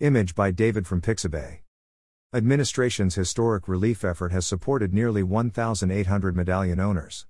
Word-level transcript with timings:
Image 0.00 0.34
by 0.34 0.50
David 0.50 0.88
from 0.88 1.00
Pixabay. 1.00 1.60
Administration's 2.34 3.14
historic 3.14 3.68
relief 3.68 4.04
effort 4.04 4.32
has 4.32 4.44
supported 4.44 4.92
nearly 4.92 5.22
1,800 5.22 6.34
medallion 6.34 6.80
owners. 6.80 7.26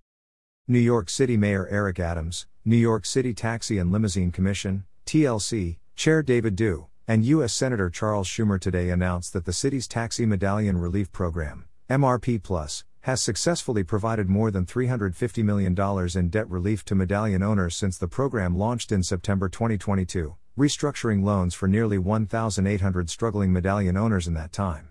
New 0.66 0.78
York 0.78 1.10
City 1.10 1.36
Mayor 1.36 1.68
Eric 1.68 2.00
Adams, 2.00 2.46
New 2.64 2.78
York 2.78 3.04
City 3.04 3.34
Taxi 3.34 3.76
and 3.76 3.92
Limousine 3.92 4.32
Commission, 4.32 4.84
TLC, 5.04 5.76
Chair 5.94 6.22
David 6.22 6.56
Do, 6.56 6.86
and 7.06 7.26
U.S. 7.26 7.52
Senator 7.52 7.90
Charles 7.90 8.26
Schumer 8.26 8.58
today 8.58 8.88
announced 8.88 9.34
that 9.34 9.44
the 9.44 9.52
city's 9.52 9.86
Taxi 9.86 10.24
Medallion 10.24 10.78
Relief 10.78 11.12
Program, 11.12 11.66
MRP 11.90 12.42
Plus, 12.42 12.82
has 13.02 13.20
successfully 13.20 13.84
provided 13.84 14.30
more 14.30 14.50
than 14.50 14.64
$350 14.64 15.44
million 15.44 15.76
in 16.18 16.30
debt 16.30 16.48
relief 16.48 16.82
to 16.86 16.94
medallion 16.94 17.42
owners 17.42 17.76
since 17.76 17.98
the 17.98 18.08
program 18.08 18.56
launched 18.56 18.90
in 18.90 19.02
September 19.02 19.50
2022, 19.50 20.34
restructuring 20.56 21.24
loans 21.24 21.52
for 21.52 21.66
nearly 21.66 21.98
1,800 21.98 23.10
struggling 23.10 23.52
medallion 23.52 23.96
owners 23.96 24.28
in 24.28 24.34
that 24.34 24.52
time. 24.52 24.88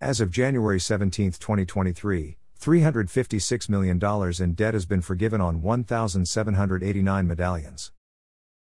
As 0.00 0.20
of 0.20 0.32
January 0.32 0.80
17, 0.80 1.30
2023, 1.32 2.36
$356 2.60 3.68
million 3.68 4.00
in 4.42 4.54
debt 4.54 4.74
has 4.74 4.86
been 4.86 5.00
forgiven 5.00 5.40
on 5.40 5.62
1,789 5.62 7.26
medallions. 7.28 7.92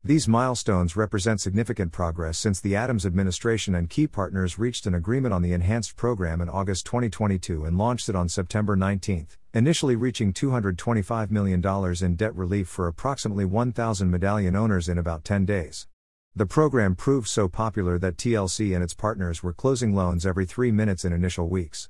These 0.03 0.27
milestones 0.27 0.95
represent 0.95 1.41
significant 1.41 1.91
progress 1.91 2.37
since 2.37 2.59
the 2.59 2.75
Adams 2.75 3.05
administration 3.05 3.73
and 3.73 3.89
key 3.89 4.05
partners 4.05 4.59
reached 4.59 4.85
an 4.85 4.93
agreement 4.93 5.33
on 5.33 5.41
the 5.41 5.53
enhanced 5.53 5.95
program 5.95 6.39
in 6.39 6.49
August 6.49 6.85
2022 6.85 7.65
and 7.65 7.77
launched 7.77 8.09
it 8.09 8.15
on 8.15 8.29
September 8.29 8.75
19, 8.75 9.27
initially 9.55 9.95
reaching 9.95 10.33
$225 10.33 11.31
million 11.31 11.63
in 12.01 12.15
debt 12.15 12.35
relief 12.35 12.67
for 12.67 12.87
approximately 12.87 13.45
1,000 13.45 14.11
medallion 14.11 14.55
owners 14.55 14.87
in 14.87 14.99
about 14.99 15.23
10 15.23 15.45
days. 15.45 15.87
The 16.35 16.47
program 16.47 16.95
proved 16.95 17.27
so 17.27 17.47
popular 17.47 17.99
that 17.99 18.17
TLC 18.17 18.73
and 18.73 18.83
its 18.83 18.95
partners 18.95 19.43
were 19.43 19.53
closing 19.53 19.93
loans 19.93 20.25
every 20.25 20.47
three 20.47 20.71
minutes 20.71 21.05
in 21.05 21.13
initial 21.13 21.47
weeks. 21.47 21.89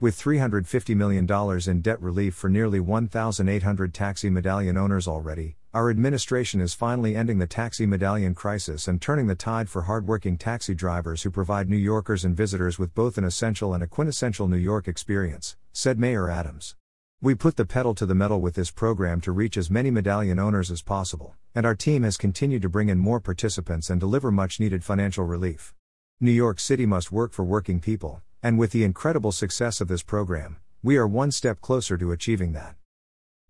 With 0.00 0.20
$350 0.20 0.96
million 0.96 1.24
in 1.70 1.80
debt 1.80 2.02
relief 2.02 2.34
for 2.34 2.50
nearly 2.50 2.80
1,800 2.80 3.94
taxi 3.94 4.28
medallion 4.28 4.76
owners 4.76 5.06
already, 5.06 5.56
our 5.72 5.88
administration 5.88 6.60
is 6.60 6.74
finally 6.74 7.14
ending 7.14 7.38
the 7.38 7.46
taxi 7.46 7.86
medallion 7.86 8.34
crisis 8.34 8.88
and 8.88 9.00
turning 9.00 9.28
the 9.28 9.36
tide 9.36 9.68
for 9.68 9.82
hardworking 9.82 10.36
taxi 10.36 10.74
drivers 10.74 11.22
who 11.22 11.30
provide 11.30 11.70
New 11.70 11.76
Yorkers 11.76 12.24
and 12.24 12.36
visitors 12.36 12.76
with 12.76 12.92
both 12.92 13.18
an 13.18 13.24
essential 13.24 13.72
and 13.72 13.84
a 13.84 13.86
quintessential 13.86 14.48
New 14.48 14.56
York 14.56 14.88
experience, 14.88 15.56
said 15.72 15.96
Mayor 15.96 16.28
Adams. 16.28 16.74
We 17.22 17.34
put 17.34 17.56
the 17.56 17.66
pedal 17.66 17.94
to 17.96 18.06
the 18.06 18.14
metal 18.14 18.40
with 18.40 18.54
this 18.54 18.70
program 18.70 19.20
to 19.20 19.32
reach 19.32 19.58
as 19.58 19.70
many 19.70 19.90
medallion 19.90 20.38
owners 20.38 20.70
as 20.70 20.80
possible, 20.80 21.34
and 21.54 21.66
our 21.66 21.74
team 21.74 22.02
has 22.02 22.16
continued 22.16 22.62
to 22.62 22.70
bring 22.70 22.88
in 22.88 22.96
more 22.96 23.20
participants 23.20 23.90
and 23.90 24.00
deliver 24.00 24.30
much 24.30 24.58
needed 24.58 24.82
financial 24.82 25.26
relief. 25.26 25.74
New 26.18 26.30
York 26.30 26.58
City 26.58 26.86
must 26.86 27.12
work 27.12 27.34
for 27.34 27.44
working 27.44 27.78
people, 27.78 28.22
and 28.42 28.58
with 28.58 28.72
the 28.72 28.84
incredible 28.84 29.32
success 29.32 29.82
of 29.82 29.88
this 29.88 30.02
program, 30.02 30.56
we 30.82 30.96
are 30.96 31.06
one 31.06 31.30
step 31.30 31.60
closer 31.60 31.98
to 31.98 32.10
achieving 32.10 32.54
that. 32.54 32.76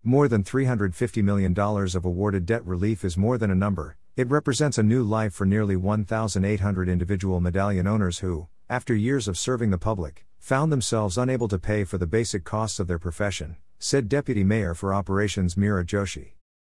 More 0.03 0.27
than 0.27 0.43
$350 0.43 1.23
million 1.23 1.57
of 1.57 2.03
awarded 2.03 2.45
debt 2.45 2.65
relief 2.65 3.05
is 3.05 3.15
more 3.15 3.37
than 3.37 3.51
a 3.51 3.55
number, 3.55 3.95
it 4.17 4.29
represents 4.29 4.79
a 4.79 4.83
new 4.83 5.01
life 5.01 5.33
for 5.33 5.45
nearly 5.45 5.77
1,800 5.77 6.89
individual 6.89 7.39
medallion 7.39 7.87
owners 7.87 8.19
who, 8.19 8.49
after 8.69 8.93
years 8.93 9.29
of 9.29 9.37
serving 9.37 9.69
the 9.69 9.77
public, 9.77 10.25
found 10.41 10.71
themselves 10.71 11.19
unable 11.19 11.47
to 11.47 11.59
pay 11.59 11.83
for 11.83 11.99
the 11.99 12.07
basic 12.07 12.43
costs 12.43 12.79
of 12.79 12.87
their 12.87 12.97
profession, 12.97 13.55
said 13.77 14.09
Deputy 14.09 14.43
Mayor 14.43 14.73
for 14.73 14.91
Operations 14.91 15.53
Meera 15.53 15.85
Joshi. 15.85 16.31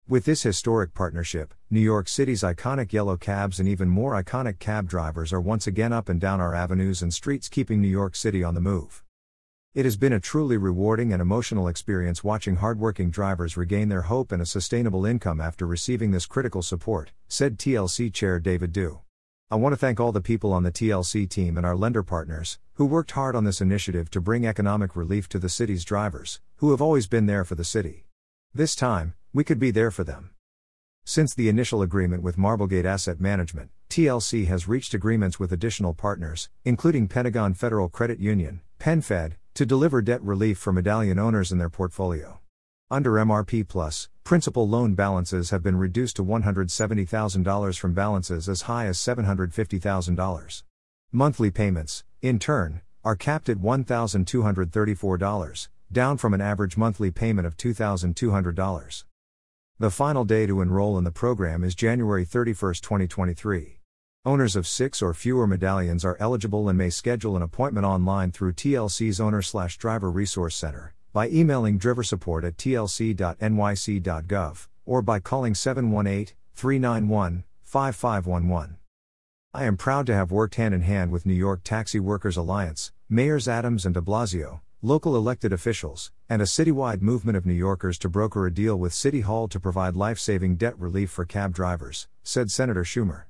With 0.07 0.27
this 0.27 0.43
historic 0.43 0.93
partnership, 0.93 1.55
New 1.71 1.81
York 1.81 2.07
City's 2.07 2.43
iconic 2.43 2.93
yellow 2.93 3.17
cabs 3.17 3.59
and 3.59 3.67
even 3.67 3.89
more 3.89 4.23
iconic 4.23 4.59
cab 4.59 4.87
drivers 4.87 5.33
are 5.33 5.41
once 5.41 5.67
again 5.67 5.95
up 5.95 6.11
and 6.11 6.21
down 6.21 6.43
our 6.43 6.55
avenues 6.55 7.01
and 7.01 7.13
streets, 7.13 7.49
keeping 7.49 7.81
New 7.81 7.89
York 7.89 8.15
City 8.15 8.45
on 8.45 8.55
the 8.55 8.61
move. 8.61 9.03
It 9.73 9.87
has 9.87 9.97
been 9.97 10.13
a 10.13 10.21
truly 10.21 10.59
rewarding 10.59 11.15
and 11.15 11.23
emotional 11.23 11.67
experience 11.67 12.23
watching 12.23 12.57
hardworking 12.57 13.11
drivers 13.11 13.57
regain 13.57 13.89
their 13.89 14.03
hope 14.03 14.31
and 14.31 14.43
a 14.43 14.47
sustainable 14.47 15.07
income 15.07 15.41
after 15.41 15.67
receiving 15.67 16.11
this 16.11 16.27
critical 16.27 16.61
support, 16.61 17.13
said 17.29 17.59
TLC 17.59 18.13
Chair 18.13 18.39
David 18.39 18.73
Do. 18.73 19.04
I 19.55 19.57
want 19.57 19.73
to 19.73 19.77
thank 19.77 20.01
all 20.01 20.11
the 20.11 20.21
people 20.21 20.53
on 20.53 20.65
the 20.65 20.73
TLC 20.73 21.31
team 21.31 21.57
and 21.57 21.65
our 21.65 21.77
lender 21.77 22.03
partners, 22.03 22.59
who 22.73 22.85
worked 22.85 23.13
hard 23.13 23.37
on 23.37 23.45
this 23.45 23.61
initiative 23.61 24.11
to 24.11 24.21
bring 24.21 24.45
economic 24.45 24.97
relief 24.97 25.29
to 25.29 25.39
the 25.39 25.49
city's 25.49 25.85
drivers, 25.85 26.41
who 26.57 26.73
have 26.73 26.83
always 26.83 27.07
been 27.07 27.27
there 27.27 27.45
for 27.45 27.55
the 27.55 27.63
city. 27.63 28.09
This 28.53 28.75
time, 28.75 29.15
we 29.33 29.45
could 29.45 29.61
be 29.61 29.71
there 29.71 29.93
for 29.93 30.03
them. 30.03 30.31
Since 31.05 31.35
the 31.35 31.49
initial 31.49 31.83
agreement 31.83 32.25
with 32.25 32.37
Marblegate 32.37 32.85
Asset 32.85 33.21
Management, 33.21 33.71
TLC 33.89 34.49
has 34.49 34.67
reached 34.67 34.93
agreements 34.93 35.39
with 35.39 35.53
additional 35.53 35.95
partners, 35.95 36.49
including 36.65 37.07
Pentagon 37.07 37.55
Federal 37.55 37.89
Credit 37.89 38.19
Union, 38.19 38.61
PenFed, 38.81 39.35
to 39.55 39.65
deliver 39.65 40.03
debt 40.03 40.21
relief 40.21 40.59
for 40.59 40.73
medallion 40.73 41.21
owners 41.21 41.53
in 41.53 41.59
their 41.59 41.71
portfolio. 41.71 42.41
Under 42.95 43.15
MRP 43.15 43.67
Plus, 43.67 44.09
principal 44.23 44.69
loan 44.69 44.95
balances 44.95 45.51
have 45.51 45.65
been 45.65 45.77
reduced 45.77 46.15
to 46.15 46.25
$170,000 46.25 47.77
from 47.77 47.93
balances 47.93 48.49
as 48.49 48.63
high 48.63 48.87
as 48.87 48.99
$750,000. 48.99 50.63
Monthly 51.11 51.51
payments, 51.51 52.05
in 52.23 52.39
turn, 52.39 52.83
are 53.03 53.17
capped 53.17 53.49
at 53.49 53.57
$1,234, 53.57 55.69
down 55.91 56.17
from 56.17 56.35
an 56.35 56.41
average 56.41 56.77
monthly 56.77 57.11
payment 57.11 57.49
of 57.49 57.57
$2,200. 57.57 59.05
The 59.81 59.91
final 59.91 60.25
day 60.25 60.47
to 60.47 60.61
enroll 60.61 60.97
in 60.97 61.03
the 61.03 61.11
program 61.11 61.65
is 61.65 61.75
January 61.75 62.25
31, 62.25 62.75
2023. 62.75 63.81
Owners 64.25 64.55
of 64.55 64.69
six 64.69 65.03
or 65.03 65.13
fewer 65.13 65.49
medallions 65.49 66.05
are 66.05 66.17
eligible 66.21 66.69
and 66.69 66.79
may 66.79 66.91
schedule 66.91 67.35
an 67.35 67.43
appointment 67.43 67.87
online 67.87 68.31
through 68.31 68.53
TLC's 68.53 69.21
Owner 69.21 69.43
Driver 69.81 70.13
Resource 70.13 70.55
Center, 70.55 70.95
by 71.15 71.29
emailing 71.29 71.79
driversupport 71.79 72.45
at 72.45 72.57
tlc.nyc.gov, 72.57 73.17
or 74.85 75.01
by 75.01 75.21
calling 75.21 75.55
718 75.55 76.35
391 76.55 77.45
5511. 77.63 78.77
I 79.55 79.65
am 79.65 79.77
proud 79.77 80.07
to 80.07 80.15
have 80.15 80.33
worked 80.33 80.57
hand 80.57 80.75
in 80.75 80.83
hand 80.83 81.13
with 81.13 81.25
New 81.25 81.33
York 81.33 81.61
Taxi 81.63 82.01
Workers 82.01 82.37
Alliance, 82.37 82.91
Mayors 83.09 83.47
Adams 83.47 83.87
and 83.87 83.95
de 83.95 84.01
Blasio, 84.01 84.61
local 84.83 85.15
elected 85.17 85.53
officials, 85.53 86.11
and 86.29 86.43
a 86.43 86.47
citywide 86.47 87.01
movement 87.01 87.37
of 87.39 87.47
New 87.47 87.55
Yorkers 87.55 87.97
to 87.99 88.09
broker 88.09 88.47
a 88.47 88.53
deal 88.53 88.77
with 88.77 88.93
City 88.93 89.21
Hall 89.21 89.47
to 89.47 89.61
provide 89.61 89.95
life 89.95 90.19
saving 90.19 90.57
debt 90.57 90.77
relief 90.81 91.11
for 91.11 91.25
cab 91.25 91.55
drivers, 91.55 92.09
said 92.25 92.51
Senator 92.51 92.83
Schumer. 92.83 93.27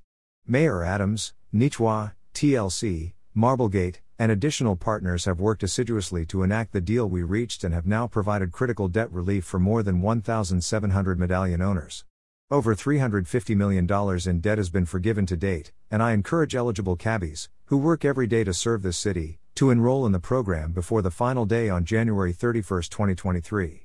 Mayor 0.46 0.82
Adams, 0.82 1.34
NYTWA, 1.54 2.14
TLC, 2.32 3.12
Marblegate, 3.36 3.96
and 4.18 4.30
additional 4.30 4.76
partners 4.76 5.24
have 5.24 5.40
worked 5.40 5.62
assiduously 5.62 6.24
to 6.26 6.42
enact 6.42 6.72
the 6.72 6.80
deal 6.80 7.08
we 7.08 7.22
reached 7.22 7.64
and 7.64 7.74
have 7.74 7.86
now 7.86 8.06
provided 8.06 8.52
critical 8.52 8.88
debt 8.88 9.10
relief 9.12 9.44
for 9.44 9.58
more 9.58 9.82
than 9.82 10.00
1,700 10.00 11.18
medallion 11.18 11.60
owners. 11.60 12.04
Over 12.50 12.74
$350 12.74 13.56
million 13.56 13.88
in 14.28 14.40
debt 14.40 14.58
has 14.58 14.70
been 14.70 14.86
forgiven 14.86 15.26
to 15.26 15.36
date, 15.36 15.72
and 15.90 16.02
I 16.02 16.12
encourage 16.12 16.54
eligible 16.54 16.96
cabbies, 16.96 17.48
who 17.66 17.78
work 17.78 18.04
every 18.04 18.26
day 18.26 18.44
to 18.44 18.54
serve 18.54 18.82
this 18.82 18.98
city, 18.98 19.38
to 19.56 19.70
enroll 19.70 20.06
in 20.06 20.12
the 20.12 20.20
program 20.20 20.72
before 20.72 21.02
the 21.02 21.10
final 21.10 21.46
day 21.46 21.68
on 21.68 21.84
January 21.84 22.32
31, 22.32 22.82
2023. 22.82 23.83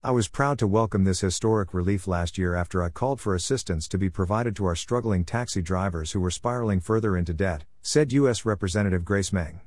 I 0.00 0.12
was 0.12 0.28
proud 0.28 0.60
to 0.60 0.68
welcome 0.68 1.02
this 1.02 1.22
historic 1.22 1.74
relief 1.74 2.06
last 2.06 2.38
year 2.38 2.54
after 2.54 2.84
I 2.84 2.88
called 2.88 3.20
for 3.20 3.34
assistance 3.34 3.88
to 3.88 3.98
be 3.98 4.08
provided 4.08 4.54
to 4.54 4.64
our 4.66 4.76
struggling 4.76 5.24
taxi 5.24 5.60
drivers 5.60 6.12
who 6.12 6.20
were 6.20 6.30
spiraling 6.30 6.78
further 6.78 7.16
into 7.16 7.34
debt, 7.34 7.64
said 7.82 8.12
U.S. 8.12 8.44
Representative 8.44 9.04
Grace 9.04 9.32
Meng. 9.32 9.60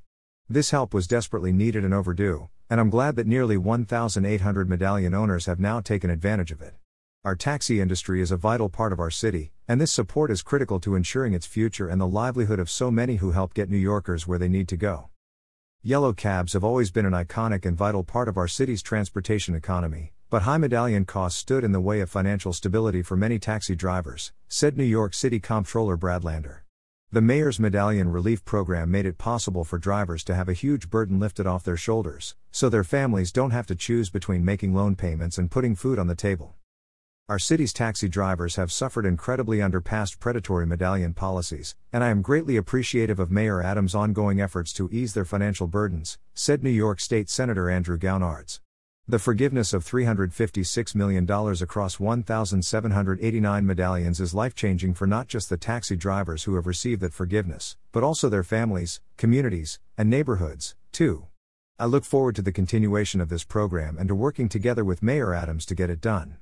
This 0.48 0.72
help 0.72 0.94
was 0.94 1.06
desperately 1.06 1.52
needed 1.52 1.84
and 1.84 1.94
overdue, 1.94 2.48
and 2.70 2.80
I'm 2.80 2.90
glad 2.90 3.18
that 3.18 3.28
nearly 3.28 3.58
1,800 3.58 4.70
medallion 4.70 5.14
owners 5.14 5.48
have 5.48 5.60
now 5.60 5.82
taken 5.82 6.10
advantage 6.10 6.54
of 6.54 6.62
it. 6.62 6.76
Our 7.26 7.36
taxi 7.36 7.82
industry 7.82 8.22
is 8.22 8.32
a 8.32 8.38
vital 8.38 8.70
part 8.70 8.94
of 8.94 9.02
our 9.02 9.12
city, 9.12 9.52
and 9.68 9.82
this 9.82 9.92
support 9.92 10.32
is 10.32 10.44
critical 10.44 10.80
to 10.80 10.96
ensuring 10.96 11.34
its 11.34 11.46
future 11.46 11.90
and 11.90 12.00
the 12.00 12.08
livelihood 12.08 12.60
of 12.60 12.70
so 12.70 12.90
many 12.90 13.18
who 13.18 13.32
help 13.32 13.54
get 13.54 13.70
New 13.70 13.76
Yorkers 13.76 14.26
where 14.28 14.40
they 14.40 14.48
need 14.48 14.70
to 14.70 14.78
go. 14.78 15.10
Yellow 15.84 16.14
cabs 16.14 16.54
have 16.54 16.64
always 16.64 16.90
been 16.90 17.06
an 17.06 17.12
iconic 17.12 17.66
and 17.66 17.76
vital 17.76 18.06
part 18.06 18.30
of 18.30 18.38
our 18.38 18.48
city's 18.48 18.82
transportation 18.82 19.56
economy, 19.56 20.14
but 20.32 20.44
high 20.44 20.58
medallion 20.58 21.04
costs 21.04 21.38
stood 21.38 21.62
in 21.62 21.74
the 21.74 21.82
way 21.82 22.00
of 22.00 22.10
financial 22.10 22.54
stability 22.54 23.02
for 23.02 23.18
many 23.18 23.38
taxi 23.38 23.76
drivers, 23.76 24.32
said 24.48 24.78
New 24.78 24.86
York 24.86 25.14
City 25.14 25.42
Comptroller 25.42 25.98
Brad 25.98 26.24
Lander. 26.24 26.64
The 27.12 27.20
Mayor's 27.20 27.60
Medallion 27.60 28.10
Relief 28.10 28.46
Program 28.46 28.90
made 28.90 29.06
it 29.06 29.18
possible 29.18 29.66
for 29.66 29.78
drivers 29.78 30.24
to 30.24 30.34
have 30.34 30.48
a 30.48 30.54
huge 30.54 30.90
burden 30.90 31.20
lifted 31.20 31.46
off 31.46 31.66
their 31.66 31.76
shoulders, 31.76 32.38
so 32.50 32.70
their 32.70 32.86
families 32.86 33.34
don't 33.34 33.52
have 33.52 33.68
to 33.68 33.76
choose 33.76 34.10
between 34.10 34.46
making 34.46 34.74
loan 34.74 34.96
payments 34.96 35.38
and 35.38 35.52
putting 35.52 35.76
food 35.76 36.00
on 36.00 36.08
the 36.08 36.16
table. 36.16 36.56
Our 37.28 37.38
city's 37.38 37.74
taxi 37.74 38.08
drivers 38.08 38.56
have 38.56 38.72
suffered 38.72 39.06
incredibly 39.06 39.62
under 39.62 39.82
past 39.82 40.22
predatory 40.22 40.66
medallion 40.66 41.14
policies, 41.14 41.76
and 41.92 42.06
I 42.06 42.08
am 42.08 42.22
greatly 42.22 42.56
appreciative 42.56 43.20
of 43.20 43.32
Mayor 43.32 43.62
Adams' 43.62 43.94
ongoing 43.94 44.40
efforts 44.40 44.72
to 44.74 44.88
ease 44.94 45.14
their 45.14 45.26
financial 45.26 45.68
burdens, 45.68 46.18
said 46.34 46.64
New 46.64 46.70
York 46.70 47.02
State 47.02 47.30
Senator 47.30 47.70
Andrew 47.70 47.98
Gounardes. 47.98 48.62
The 49.12 49.20
forgiveness 49.20 49.74
of 49.74 49.84
$356 49.84 50.96
million 50.96 51.30
across 51.30 52.00
1,789 52.00 53.66
medallions 53.66 54.22
is 54.22 54.34
life 54.34 54.56
changing 54.56 54.94
for 54.94 55.06
not 55.06 55.28
just 55.28 55.50
the 55.50 55.58
taxi 55.58 55.98
drivers 55.98 56.46
who 56.46 56.56
have 56.56 56.66
received 56.66 57.02
that 57.02 57.12
forgiveness, 57.12 57.76
but 57.92 58.04
also 58.04 58.30
their 58.30 58.42
families, 58.42 59.02
communities, 59.18 59.80
and 59.98 60.10
neighborhoods, 60.10 60.78
too. 60.94 61.28
I 61.78 61.88
look 61.88 62.06
forward 62.06 62.38
to 62.38 62.42
the 62.42 62.54
continuation 62.54 63.20
of 63.20 63.28
this 63.28 63.44
program 63.44 63.98
and 63.98 64.08
to 64.08 64.16
working 64.16 64.48
together 64.48 64.86
with 64.86 65.04
Mayor 65.04 65.34
Adams 65.34 65.66
to 65.66 65.76
get 65.76 65.90
it 65.90 66.00
done. 66.00 66.38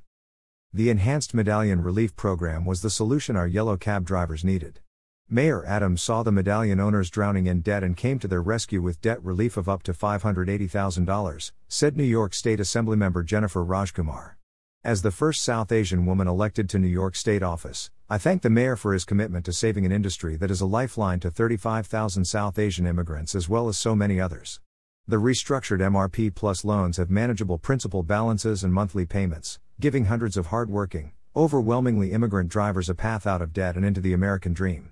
The 0.72 0.92
Enhanced 0.92 1.34
Medallion 1.34 1.82
Relief 1.82 2.16
Program 2.16 2.66
was 2.66 2.84
the 2.84 2.92
solution 2.92 3.36
our 3.36 3.48
yellow 3.48 3.78
cab 3.78 4.06
drivers 4.06 4.44
needed. 4.44 4.80
Mayor 5.32 5.64
Adams 5.64 6.02
saw 6.02 6.24
the 6.24 6.32
medallion 6.32 6.80
owners 6.80 7.12
drowning 7.12 7.46
in 7.46 7.62
debt 7.62 7.84
and 7.84 7.96
came 7.96 8.18
to 8.18 8.28
their 8.28 8.42
rescue 8.42 8.82
with 8.82 9.00
debt 9.00 9.24
relief 9.24 9.58
of 9.58 9.70
up 9.70 9.84
to 9.84 9.94
$580,000, 9.94 11.52
said 11.68 11.96
New 11.96 12.04
York 12.04 12.34
State 12.34 12.58
Assemblymember 12.58 13.24
Jennifer 13.24 13.64
Rajkumar. 13.64 14.38
As 14.84 15.04
the 15.04 15.12
first 15.12 15.44
South 15.44 15.72
Asian 15.72 16.08
woman 16.08 16.28
elected 16.28 16.68
to 16.70 16.80
New 16.80 16.88
York 16.88 17.16
State 17.16 17.44
office, 17.44 17.92
I 18.10 18.18
thank 18.18 18.42
the 18.42 18.50
mayor 18.50 18.76
for 18.76 18.92
his 18.92 19.06
commitment 19.06 19.46
to 19.46 19.54
saving 19.54 19.86
an 19.86 19.92
industry 19.92 20.36
that 20.38 20.50
is 20.50 20.62
a 20.62 20.66
lifeline 20.66 21.20
to 21.20 21.30
35,000 21.30 22.26
South 22.26 22.58
Asian 22.58 22.88
immigrants 22.88 23.36
as 23.36 23.48
well 23.48 23.68
as 23.68 23.78
so 23.78 23.96
many 23.96 24.20
others. 24.20 24.60
The 25.08 25.18
restructured 25.18 25.80
MRP 25.80 26.34
Plus 26.34 26.66
loans 26.66 26.98
have 26.98 27.12
manageable 27.12 27.60
principal 27.60 28.02
balances 28.02 28.64
and 28.64 28.74
monthly 28.74 29.06
payments, 29.06 29.60
giving 29.80 30.06
hundreds 30.06 30.38
of 30.38 30.48
hardworking, 30.48 31.12
overwhelmingly 31.36 32.14
immigrant 32.14 32.50
drivers 32.50 32.90
a 32.90 32.96
path 32.96 33.28
out 33.28 33.44
of 33.44 33.54
debt 33.54 33.76
and 33.76 33.86
into 33.86 34.02
the 34.02 34.14
American 34.14 34.54
dream. 34.54 34.92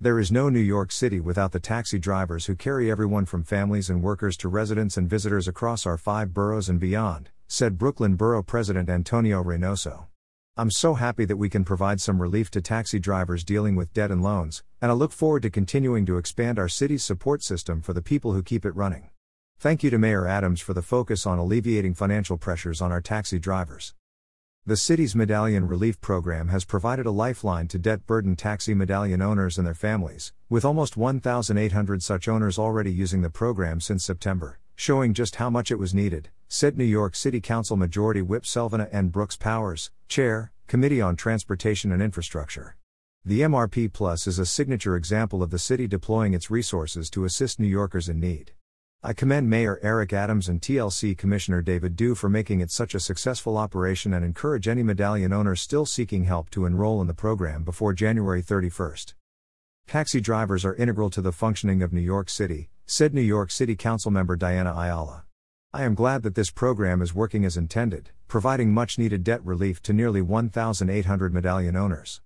There 0.00 0.18
is 0.18 0.32
no 0.32 0.48
New 0.48 0.58
York 0.58 0.90
City 0.90 1.20
without 1.20 1.52
the 1.52 1.60
taxi 1.60 2.00
drivers 2.00 2.46
who 2.46 2.56
carry 2.56 2.90
everyone 2.90 3.26
from 3.26 3.44
families 3.44 3.88
and 3.88 4.02
workers 4.02 4.36
to 4.38 4.48
residents 4.48 4.96
and 4.96 5.08
visitors 5.08 5.46
across 5.46 5.86
our 5.86 5.96
five 5.96 6.34
boroughs 6.34 6.68
and 6.68 6.80
beyond, 6.80 7.30
said 7.46 7.78
Brooklyn 7.78 8.16
Borough 8.16 8.42
President 8.42 8.90
Antonio 8.90 9.42
Reynoso. 9.42 10.06
I'm 10.56 10.70
so 10.70 10.94
happy 10.94 11.24
that 11.26 11.36
we 11.36 11.48
can 11.48 11.64
provide 11.64 12.00
some 12.00 12.20
relief 12.20 12.50
to 12.50 12.60
taxi 12.60 12.98
drivers 12.98 13.44
dealing 13.44 13.76
with 13.76 13.92
debt 13.92 14.10
and 14.10 14.22
loans, 14.22 14.64
and 14.82 14.90
I 14.90 14.94
look 14.94 15.12
forward 15.12 15.42
to 15.42 15.50
continuing 15.50 16.04
to 16.06 16.18
expand 16.18 16.58
our 16.58 16.68
city's 16.68 17.04
support 17.04 17.42
system 17.42 17.80
for 17.80 17.92
the 17.92 18.02
people 18.02 18.32
who 18.32 18.42
keep 18.42 18.64
it 18.64 18.74
running. 18.74 19.10
Thank 19.58 19.84
you 19.84 19.90
to 19.90 19.98
Mayor 19.98 20.26
Adams 20.26 20.60
for 20.60 20.74
the 20.74 20.82
focus 20.82 21.24
on 21.24 21.38
alleviating 21.38 21.94
financial 21.94 22.36
pressures 22.36 22.82
on 22.82 22.90
our 22.90 23.00
taxi 23.00 23.38
drivers. 23.38 23.94
The 24.66 24.78
city's 24.78 25.14
Medallion 25.14 25.68
Relief 25.68 26.00
Program 26.00 26.48
has 26.48 26.64
provided 26.64 27.04
a 27.04 27.10
lifeline 27.10 27.68
to 27.68 27.78
debt 27.78 28.06
burdened 28.06 28.38
taxi 28.38 28.72
medallion 28.72 29.20
owners 29.20 29.58
and 29.58 29.66
their 29.66 29.74
families, 29.74 30.32
with 30.48 30.64
almost 30.64 30.96
1,800 30.96 32.02
such 32.02 32.28
owners 32.28 32.58
already 32.58 32.90
using 32.90 33.20
the 33.20 33.28
program 33.28 33.78
since 33.78 34.06
September, 34.06 34.58
showing 34.74 35.12
just 35.12 35.36
how 35.36 35.50
much 35.50 35.70
it 35.70 35.78
was 35.78 35.92
needed, 35.92 36.30
said 36.48 36.78
New 36.78 36.84
York 36.84 37.14
City 37.14 37.42
Council 37.42 37.76
Majority 37.76 38.22
Whip 38.22 38.44
Selvena 38.44 38.88
N. 38.90 39.08
Brooks 39.08 39.36
Powers, 39.36 39.90
Chair, 40.08 40.50
Committee 40.66 41.02
on 41.02 41.14
Transportation 41.14 41.92
and 41.92 42.02
Infrastructure. 42.02 42.78
The 43.22 43.42
MRP 43.42 43.92
Plus 43.92 44.26
is 44.26 44.38
a 44.38 44.46
signature 44.46 44.96
example 44.96 45.42
of 45.42 45.50
the 45.50 45.58
city 45.58 45.86
deploying 45.86 46.32
its 46.32 46.50
resources 46.50 47.10
to 47.10 47.26
assist 47.26 47.60
New 47.60 47.68
Yorkers 47.68 48.08
in 48.08 48.18
need. 48.18 48.52
I 49.06 49.12
commend 49.12 49.50
Mayor 49.50 49.78
Eric 49.82 50.14
Adams 50.14 50.48
and 50.48 50.62
TLC 50.62 51.14
Commissioner 51.14 51.60
David 51.60 51.94
Do 51.94 52.14
for 52.14 52.30
making 52.30 52.60
it 52.60 52.70
such 52.70 52.94
a 52.94 53.00
successful 53.00 53.58
operation 53.58 54.14
and 54.14 54.24
encourage 54.24 54.66
any 54.66 54.82
medallion 54.82 55.30
owners 55.30 55.60
still 55.60 55.84
seeking 55.84 56.24
help 56.24 56.48
to 56.52 56.64
enroll 56.64 57.02
in 57.02 57.06
the 57.06 57.12
program 57.12 57.64
before 57.64 57.92
January 57.92 58.42
31st. 58.42 59.12
Taxi 59.86 60.22
drivers 60.22 60.64
are 60.64 60.74
integral 60.76 61.10
to 61.10 61.20
the 61.20 61.32
functioning 61.32 61.82
of 61.82 61.92
New 61.92 62.00
York 62.00 62.30
City, 62.30 62.70
said 62.86 63.12
New 63.12 63.20
York 63.20 63.50
City 63.50 63.76
Councilmember 63.76 64.38
Diana 64.38 64.70
Ayala. 64.70 65.24
I 65.74 65.82
am 65.82 65.94
glad 65.94 66.22
that 66.22 66.34
this 66.34 66.50
program 66.50 67.02
is 67.02 67.14
working 67.14 67.44
as 67.44 67.58
intended, 67.58 68.08
providing 68.26 68.72
much 68.72 68.96
needed 68.98 69.22
debt 69.22 69.44
relief 69.44 69.82
to 69.82 69.92
nearly 69.92 70.22
1,800 70.22 71.34
medallion 71.34 71.76
owners. 71.76 72.22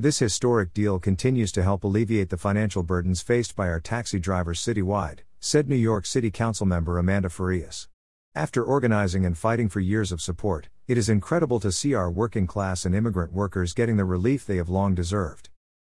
This 0.00 0.20
historic 0.20 0.72
deal 0.72 1.00
continues 1.00 1.50
to 1.50 1.64
help 1.64 1.82
alleviate 1.82 2.30
the 2.30 2.36
financial 2.36 2.84
burdens 2.84 3.20
faced 3.20 3.56
by 3.56 3.66
our 3.66 3.80
taxi 3.80 4.20
drivers 4.20 4.60
citywide 4.60 5.22
said 5.40 5.68
New 5.68 5.74
York 5.74 6.06
City 6.06 6.30
Council 6.30 6.66
member 6.66 6.98
Amanda 6.98 7.28
Farias. 7.28 7.88
After 8.32 8.62
organizing 8.62 9.26
and 9.26 9.36
fighting 9.36 9.68
for 9.68 9.80
years 9.80 10.12
of 10.12 10.20
support, 10.20 10.68
it 10.86 10.98
is 10.98 11.08
incredible 11.08 11.58
to 11.58 11.72
see 11.72 11.94
our 11.94 12.12
working 12.12 12.46
class 12.46 12.84
and 12.84 12.94
immigrant 12.94 13.32
workers 13.32 13.72
getting 13.72 13.96
the 13.96 14.04
relief 14.04 14.46
they 14.46 14.58
have 14.58 14.68
long 14.68 14.94
deserved. 14.94 15.48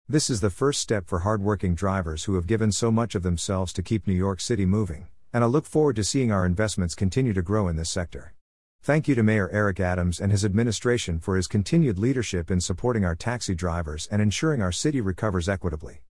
This 0.08 0.30
is 0.30 0.40
the 0.40 0.48
first 0.48 0.80
step 0.80 1.06
for 1.06 1.18
hardworking 1.18 1.74
drivers 1.74 2.24
who 2.24 2.36
have 2.36 2.46
given 2.46 2.72
so 2.72 2.90
much 2.90 3.14
of 3.14 3.22
themselves 3.22 3.74
to 3.74 3.82
keep 3.82 4.06
New 4.06 4.14
York 4.14 4.40
City 4.40 4.64
moving, 4.64 5.08
and 5.34 5.44
I 5.44 5.48
look 5.48 5.66
forward 5.66 5.96
to 5.96 6.04
seeing 6.04 6.32
our 6.32 6.46
investments 6.46 6.94
continue 6.94 7.34
to 7.34 7.42
grow 7.42 7.68
in 7.68 7.76
this 7.76 7.90
sector. 7.90 8.32
Thank 8.82 9.08
you 9.08 9.14
to 9.16 9.22
Mayor 9.22 9.50
Eric 9.50 9.80
Adams 9.80 10.20
and 10.20 10.32
his 10.32 10.44
administration 10.44 11.18
for 11.18 11.36
his 11.36 11.46
continued 11.46 11.98
leadership 11.98 12.50
in 12.50 12.60
supporting 12.60 13.04
our 13.04 13.14
taxi 13.14 13.54
drivers 13.54 14.08
and 14.10 14.22
ensuring 14.22 14.62
our 14.62 14.72
city 14.72 15.00
recovers 15.00 15.48
equitably. 15.48 16.02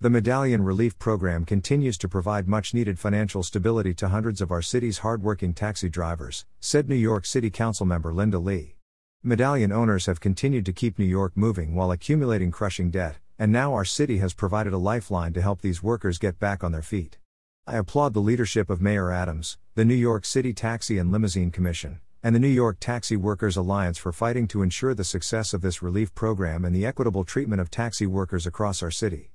The 0.00 0.10
Medallion 0.10 0.62
Relief 0.62 0.98
Program 0.98 1.44
continues 1.44 1.96
to 1.98 2.08
provide 2.08 2.48
much 2.48 2.74
needed 2.74 2.98
financial 2.98 3.42
stability 3.42 3.94
to 3.94 4.08
hundreds 4.08 4.40
of 4.40 4.50
our 4.50 4.60
city's 4.60 4.98
hardworking 4.98 5.54
taxi 5.54 5.88
drivers, 5.88 6.44
said 6.58 6.88
New 6.88 6.96
York 6.96 7.24
City 7.24 7.50
Council 7.50 7.86
member 7.86 8.12
Linda 8.12 8.40
Lee. 8.40 8.74
Medallion 9.22 9.70
owners 9.70 10.06
have 10.06 10.18
continued 10.18 10.66
to 10.66 10.72
keep 10.72 10.98
New 10.98 11.04
York 11.04 11.36
moving 11.36 11.76
while 11.76 11.92
accumulating 11.92 12.50
crushing 12.50 12.90
debt, 12.90 13.18
and 13.38 13.52
now 13.52 13.72
our 13.72 13.84
city 13.84 14.18
has 14.18 14.34
provided 14.34 14.72
a 14.72 14.78
lifeline 14.78 15.32
to 15.32 15.40
help 15.40 15.60
these 15.60 15.84
workers 15.84 16.18
get 16.18 16.40
back 16.40 16.64
on 16.64 16.72
their 16.72 16.82
feet. 16.82 17.18
I 17.64 17.76
applaud 17.76 18.12
the 18.12 18.18
leadership 18.18 18.70
of 18.70 18.82
Mayor 18.82 19.12
Adams, 19.12 19.56
the 19.76 19.84
New 19.84 19.94
York 19.94 20.24
City 20.24 20.52
Taxi 20.52 20.98
and 20.98 21.12
Limousine 21.12 21.52
Commission, 21.52 22.00
and 22.20 22.34
the 22.34 22.40
New 22.40 22.48
York 22.48 22.78
Taxi 22.80 23.16
Workers 23.16 23.56
Alliance 23.56 23.98
for 23.98 24.10
fighting 24.10 24.48
to 24.48 24.62
ensure 24.62 24.94
the 24.94 25.04
success 25.04 25.54
of 25.54 25.60
this 25.60 25.80
relief 25.80 26.12
program 26.12 26.64
and 26.64 26.74
the 26.74 26.84
equitable 26.84 27.22
treatment 27.22 27.60
of 27.60 27.70
taxi 27.70 28.04
workers 28.04 28.48
across 28.48 28.82
our 28.82 28.90
city. 28.90 29.30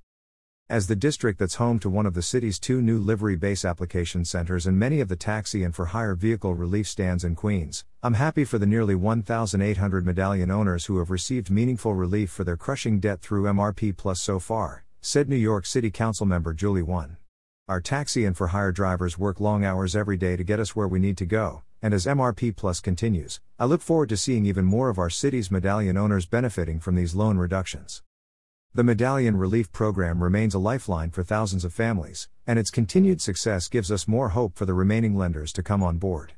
As 0.70 0.88
the 0.88 0.96
district 0.98 1.40
that's 1.40 1.56
home 1.56 1.80
to 1.80 1.90
one 1.90 2.06
of 2.06 2.16
the 2.16 2.22
city's 2.22 2.60
two 2.60 2.82
new 2.82 2.98
livery 2.98 3.38
base 3.38 3.64
application 3.64 4.26
centers 4.26 4.68
and 4.68 4.78
many 4.78 5.00
of 5.00 5.08
the 5.08 5.16
taxi 5.16 5.64
and 5.64 5.74
for 5.74 5.86
hire 5.86 6.14
vehicle 6.14 6.54
relief 6.54 6.90
stands 6.90 7.24
in 7.24 7.34
Queens, 7.34 7.86
I'm 8.04 8.16
happy 8.16 8.44
for 8.44 8.58
the 8.58 8.66
nearly 8.66 8.96
1,800 8.96 10.06
medallion 10.06 10.52
owners 10.52 10.88
who 10.88 11.00
have 11.00 11.12
received 11.12 11.50
meaningful 11.50 11.94
relief 11.94 12.30
for 12.30 12.44
their 12.44 12.58
crushing 12.58 13.00
debt 13.00 13.22
through 13.22 13.44
MRP 13.44 13.96
Plus 13.96 14.20
so 14.20 14.38
far, 14.38 14.84
said 15.00 15.30
New 15.30 15.38
York 15.38 15.66
City 15.66 15.90
Council 15.90 16.26
member 16.26 16.54
Julie 16.54 16.82
Won. 16.82 17.16
Our 17.70 17.82
taxi 17.82 18.24
and 18.24 18.38
for 18.38 18.48
hire 18.48 18.72
drivers 18.72 19.18
work 19.18 19.42
long 19.42 19.66
hours 19.66 19.94
every 19.94 20.16
day 20.16 20.38
to 20.38 20.44
get 20.46 20.58
us 20.58 20.74
where 20.74 20.88
we 20.88 21.00
need 21.00 21.18
to 21.18 21.26
go, 21.26 21.64
and 21.82 21.94
as 21.94 22.06
MRP 22.06 22.56
Plus 22.56 22.80
continues, 22.80 23.42
I 23.60 23.66
look 23.66 23.82
forward 23.82 24.08
to 24.08 24.16
seeing 24.16 24.46
even 24.46 24.64
more 24.64 24.88
of 24.88 24.98
our 24.98 25.10
city's 25.10 25.52
medallion 25.52 25.98
owners 25.98 26.26
benefiting 26.26 26.80
from 26.80 26.96
these 26.96 27.14
loan 27.14 27.38
reductions. 27.38 28.04
The 28.74 28.86
Medallion 28.86 29.36
Relief 29.36 29.70
Program 29.74 30.24
remains 30.24 30.54
a 30.54 30.60
lifeline 30.60 31.12
for 31.12 31.24
thousands 31.24 31.66
of 31.66 31.74
families, 31.74 32.30
and 32.46 32.58
its 32.58 32.72
continued 32.72 33.20
success 33.20 33.68
gives 33.68 33.92
us 33.92 34.08
more 34.08 34.30
hope 34.30 34.56
for 34.56 34.66
the 34.66 34.74
remaining 34.74 35.18
lenders 35.18 35.52
to 35.52 35.62
come 35.62 35.84
on 35.84 35.98
board. 35.98 36.36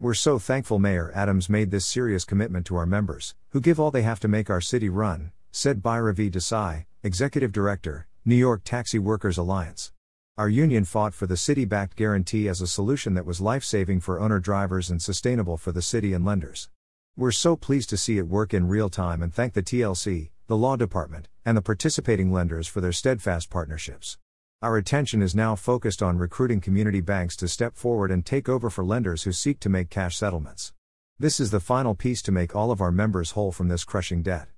We're 0.00 0.14
so 0.14 0.40
thankful 0.40 0.80
Mayor 0.80 1.12
Adams 1.14 1.48
made 1.48 1.70
this 1.70 1.86
serious 1.86 2.24
commitment 2.24 2.66
to 2.66 2.74
our 2.74 2.86
members, 2.86 3.36
who 3.50 3.60
give 3.60 3.78
all 3.78 3.92
they 3.92 4.02
have 4.02 4.18
to 4.18 4.26
make 4.26 4.50
our 4.50 4.60
city 4.60 4.88
run, 4.88 5.30
said 5.52 5.80
Bhairavi 5.80 6.28
Desai, 6.32 6.86
Executive 7.04 7.52
Director, 7.52 8.08
New 8.24 8.34
York 8.34 8.62
Taxi 8.64 8.98
Workers 8.98 9.38
Alliance. 9.38 9.92
Our 10.38 10.48
union 10.48 10.86
fought 10.86 11.12
for 11.12 11.26
the 11.26 11.36
city 11.36 11.66
backed 11.66 11.94
guarantee 11.94 12.48
as 12.48 12.62
a 12.62 12.66
solution 12.66 13.12
that 13.14 13.26
was 13.26 13.42
life 13.42 13.62
saving 13.62 14.00
for 14.00 14.18
owner 14.18 14.40
drivers 14.40 14.88
and 14.88 15.02
sustainable 15.02 15.58
for 15.58 15.72
the 15.72 15.82
city 15.82 16.14
and 16.14 16.24
lenders. 16.24 16.70
We're 17.18 17.32
so 17.32 17.54
pleased 17.54 17.90
to 17.90 17.98
see 17.98 18.16
it 18.16 18.26
work 18.26 18.54
in 18.54 18.66
real 18.66 18.88
time 18.88 19.22
and 19.22 19.30
thank 19.30 19.52
the 19.52 19.62
TLC, 19.62 20.30
the 20.46 20.56
Law 20.56 20.76
Department, 20.76 21.28
and 21.44 21.54
the 21.54 21.60
participating 21.60 22.32
lenders 22.32 22.66
for 22.66 22.80
their 22.80 22.92
steadfast 22.92 23.50
partnerships. 23.50 24.16
Our 24.62 24.78
attention 24.78 25.20
is 25.20 25.34
now 25.34 25.54
focused 25.54 26.02
on 26.02 26.16
recruiting 26.16 26.62
community 26.62 27.02
banks 27.02 27.36
to 27.36 27.46
step 27.46 27.76
forward 27.76 28.10
and 28.10 28.24
take 28.24 28.48
over 28.48 28.70
for 28.70 28.82
lenders 28.82 29.24
who 29.24 29.32
seek 29.32 29.60
to 29.60 29.68
make 29.68 29.90
cash 29.90 30.16
settlements. 30.16 30.72
This 31.18 31.40
is 31.40 31.50
the 31.50 31.60
final 31.60 31.94
piece 31.94 32.22
to 32.22 32.32
make 32.32 32.56
all 32.56 32.70
of 32.70 32.80
our 32.80 32.90
members 32.90 33.32
whole 33.32 33.52
from 33.52 33.68
this 33.68 33.84
crushing 33.84 34.22
debt. 34.22 34.48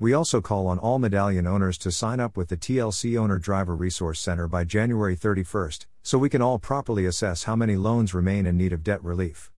We 0.00 0.14
also 0.14 0.40
call 0.40 0.66
on 0.66 0.78
all 0.78 0.98
medallion 0.98 1.46
owners 1.46 1.76
to 1.76 1.92
sign 1.92 2.20
up 2.20 2.34
with 2.34 2.48
the 2.48 2.56
TLC 2.56 3.18
Owner 3.18 3.36
Driver 3.36 3.76
Resource 3.76 4.18
Center 4.18 4.48
by 4.48 4.64
January 4.64 5.14
31st, 5.14 5.84
so 6.02 6.16
we 6.16 6.30
can 6.30 6.40
all 6.40 6.58
properly 6.58 7.04
assess 7.04 7.42
how 7.42 7.54
many 7.54 7.76
loans 7.76 8.14
remain 8.14 8.46
in 8.46 8.56
need 8.56 8.72
of 8.72 8.82
debt 8.82 9.04
relief. 9.04 9.52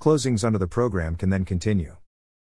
Closings 0.00 0.44
under 0.44 0.56
the 0.56 0.68
program 0.68 1.16
can 1.16 1.30
then 1.30 1.44
continue. 1.44 1.96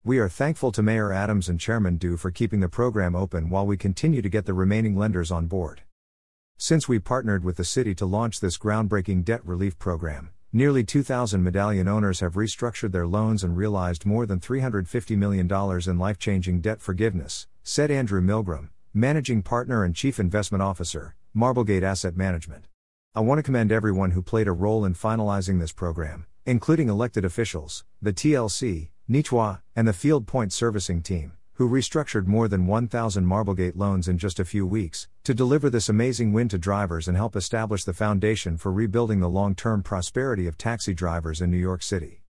We 0.02 0.18
are 0.18 0.28
thankful 0.28 0.72
to 0.72 0.82
Mayor 0.82 1.12
Adams 1.12 1.48
and 1.48 1.60
Chairman 1.60 1.96
Do 1.96 2.16
for 2.16 2.32
keeping 2.32 2.58
the 2.58 2.68
program 2.68 3.14
open 3.14 3.48
while 3.50 3.64
we 3.64 3.76
continue 3.76 4.20
to 4.20 4.28
get 4.28 4.46
the 4.46 4.52
remaining 4.52 4.98
lenders 4.98 5.30
on 5.30 5.46
board. 5.46 5.82
Since 6.56 6.88
we 6.88 6.98
partnered 6.98 7.44
with 7.44 7.56
the 7.56 7.64
city 7.64 7.94
to 7.94 8.04
launch 8.04 8.40
this 8.40 8.58
groundbreaking 8.58 9.24
debt 9.24 9.46
relief 9.46 9.78
program, 9.78 10.30
nearly 10.54 10.84
2,000 10.84 11.42
medallion 11.42 11.88
owners 11.88 12.20
have 12.20 12.34
restructured 12.34 12.92
their 12.92 13.08
loans 13.08 13.42
and 13.42 13.56
realized 13.56 14.06
more 14.06 14.24
than 14.24 14.38
$350 14.38 15.16
million 15.18 15.50
in 15.90 15.98
life 15.98 16.16
changing 16.16 16.60
debt 16.60 16.80
forgiveness, 16.80 17.48
said 17.64 17.90
Andrew 17.90 18.22
Milgram, 18.22 18.68
Managing 18.94 19.42
Partner 19.42 19.82
and 19.82 19.96
Chief 19.96 20.20
Investment 20.20 20.62
Officer, 20.62 21.16
Marblegate 21.36 21.82
Asset 21.82 22.16
Management. 22.16 22.68
I 23.16 23.20
want 23.20 23.40
to 23.40 23.42
commend 23.42 23.72
everyone 23.72 24.12
who 24.12 24.22
played 24.22 24.46
a 24.46 24.52
role 24.52 24.84
in 24.84 24.94
finalizing 24.94 25.58
this 25.58 25.72
program, 25.72 26.26
including 26.46 26.88
elected 26.88 27.24
officials, 27.24 27.84
the 28.00 28.12
TLC, 28.12 28.90
NYTWA, 29.10 29.60
and 29.74 29.88
the 29.88 29.92
Field 29.92 30.28
Point 30.28 30.52
Servicing 30.52 31.02
Team, 31.02 31.32
who 31.54 31.68
restructured 31.68 32.26
more 32.26 32.48
than 32.48 32.66
1,000 32.66 33.24
Marblegate 33.24 33.76
loans 33.76 34.08
in 34.08 34.18
just 34.18 34.38
a 34.40 34.44
few 34.44 34.66
weeks, 34.66 35.08
to 35.24 35.34
deliver 35.34 35.70
this 35.70 35.88
amazing 35.88 36.32
win 36.32 36.48
to 36.48 36.58
drivers 36.58 37.08
and 37.08 37.16
help 37.16 37.36
establish 37.36 37.84
the 37.84 37.92
foundation 37.92 38.56
for 38.56 38.72
rebuilding 38.72 39.20
the 39.20 39.28
long 39.28 39.54
term 39.54 39.82
prosperity 39.82 40.46
of 40.46 40.56
taxi 40.56 40.94
drivers 40.94 41.40
in 41.40 41.50
New 41.50 41.56
York 41.56 41.82
City. 41.82 42.20